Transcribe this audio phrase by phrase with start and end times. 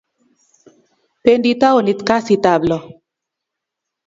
[1.23, 2.83] Pendi townit kasit ab loo